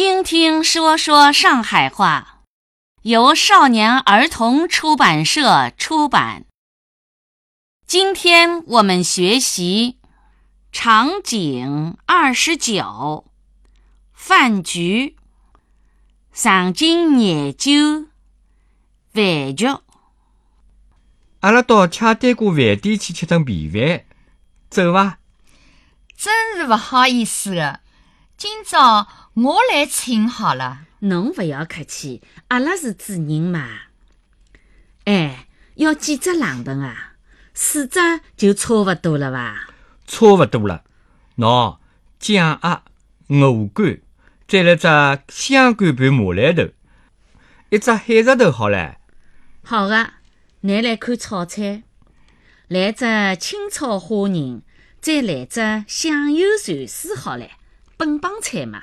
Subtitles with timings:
[0.00, 2.44] 听听说说上海话，
[3.02, 6.44] 由少年儿童出版社出版。
[7.84, 9.98] 今天我们学习
[10.70, 13.24] 场景二十九，
[14.12, 15.16] 饭局。
[16.32, 18.06] 场景研究
[19.12, 19.66] 饭局。
[21.40, 24.04] 阿拉到恰丹过饭店去吃顿便饭，
[24.70, 25.18] 走伐？
[26.16, 27.80] 真是勿好意思的，
[28.36, 29.08] 今朝
[29.40, 30.86] 我来请好了。
[31.00, 33.82] 侬勿要客气，阿拉是主人嘛。
[35.04, 37.12] 哎，要几只狼豚啊？
[37.54, 38.00] 四只
[38.36, 39.68] 就差勿多了伐？
[40.08, 40.82] 差勿多了。
[41.36, 41.78] 喏，
[42.18, 42.82] 酱鸭、
[43.28, 44.00] 鹅肝。
[44.48, 44.88] 再来只
[45.28, 46.64] 香干拌马兰头，
[47.70, 48.96] 一只海蜇头好唻。
[49.62, 50.14] 好的，
[50.62, 51.84] 拿来看炒菜，
[52.66, 53.04] 来只
[53.36, 54.62] 清炒虾仁，
[55.00, 57.50] 再来只香油蚕丝好唻，
[57.96, 58.82] 本帮菜嘛。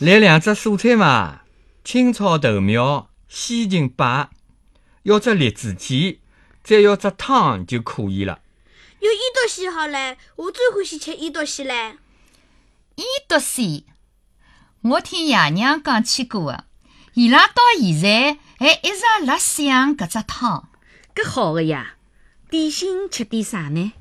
[0.00, 1.42] 来两只蔬菜嘛，
[1.84, 4.30] 青炒豆苗、西芹摆，
[5.02, 6.20] 要只栗子鸡，
[6.64, 8.40] 再要只汤就可以了。
[9.00, 11.96] 有伊多西好唻，我最欢喜吃伊多西唻。
[12.96, 13.84] 伊多西。
[14.80, 16.64] 我听爷娘讲起过的，
[17.12, 20.70] 伊拉到现在还一直辣想搿只汤。
[21.14, 21.96] 搿好个呀！
[22.48, 23.92] 点心吃点啥呢？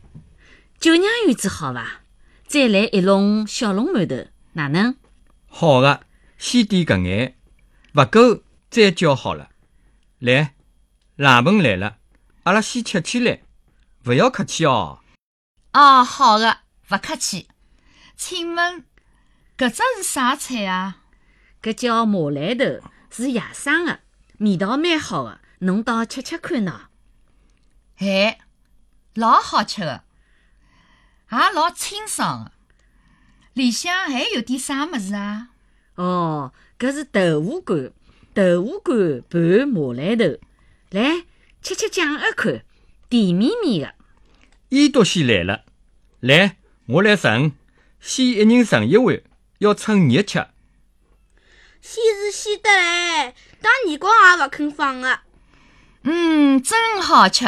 [0.80, 2.00] 九酿圆子好伐？
[2.48, 4.96] 再来一笼小笼馒头，哪能？
[5.50, 6.06] 好的，
[6.38, 7.38] 先点搿眼，
[7.94, 9.50] 勿够再叫好了。
[10.20, 10.56] 来，
[11.16, 11.98] 冷盆来了，
[12.44, 13.42] 阿拉先吃起来，
[14.06, 15.02] 勿要客气哦。
[15.74, 16.60] 哦，好的，
[16.92, 17.50] 勿客气。
[18.16, 18.86] 请问？
[19.58, 21.04] 搿只是啥菜啊？
[21.62, 24.00] 搿叫马兰头，是野生的，
[24.38, 26.74] 味道蛮好的，侬倒吃吃看喏。
[27.98, 28.40] 哎，
[29.16, 30.06] 老好吃的，
[31.32, 32.52] 也老清爽的。
[33.60, 35.50] 里向还有点啥物事啊？
[35.96, 37.92] 哦，搿是豆腐干，
[38.34, 40.40] 豆腐干拌马兰头。
[40.92, 41.26] 来，
[41.62, 42.64] 吃吃酱一看，
[43.10, 43.94] 甜绵绵的。
[44.70, 45.66] 伊都先来了，
[46.22, 46.56] 来，
[46.88, 47.52] 我来盛，
[48.00, 49.22] 先一人盛一碗。
[49.58, 50.48] 要趁热吃，
[51.82, 55.20] 先是先得来，打耳光也勿肯放的。
[56.04, 57.44] 嗯，真好吃，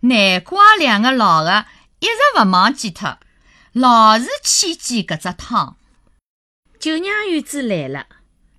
[0.00, 1.64] 难怪两个老的
[2.00, 3.18] 一直勿忘记脱，
[3.72, 5.76] 老是去记搿只汤。
[6.80, 8.06] 九娘院子来了，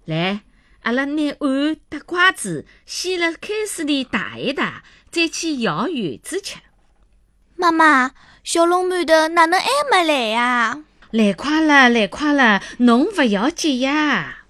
[0.06, 0.42] 来，
[0.84, 4.76] 阿拉拿碗搭筷子，先辣开水里汏一汏，
[5.12, 6.60] 再去舀圆子吃。
[7.58, 8.12] 妈妈，
[8.46, 10.80] 小笼馒头哪能还没来呀？
[11.12, 14.41] 来快了，来快了，侬勿要急呀。